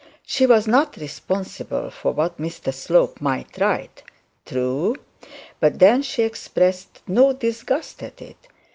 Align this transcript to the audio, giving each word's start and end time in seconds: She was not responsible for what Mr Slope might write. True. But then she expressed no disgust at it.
She 0.25 0.47
was 0.47 0.65
not 0.67 0.97
responsible 0.97 1.91
for 1.91 2.11
what 2.11 2.39
Mr 2.41 2.73
Slope 2.73 3.21
might 3.21 3.55
write. 3.59 4.01
True. 4.47 4.95
But 5.59 5.77
then 5.77 6.01
she 6.01 6.23
expressed 6.23 7.03
no 7.07 7.33
disgust 7.33 8.01
at 8.01 8.19
it. 8.19 8.47